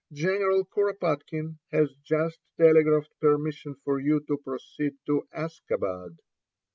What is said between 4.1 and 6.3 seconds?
to proceed to Askabad."